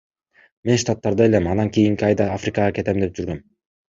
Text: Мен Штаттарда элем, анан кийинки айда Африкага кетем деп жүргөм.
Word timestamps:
Мен 0.69 0.77
Штаттарда 0.83 1.23
элем, 1.29 1.49
анан 1.51 1.69
кийинки 1.75 2.07
айда 2.07 2.27
Африкага 2.37 2.73
кетем 2.79 3.03
деп 3.05 3.13
жүргөм. 3.21 3.43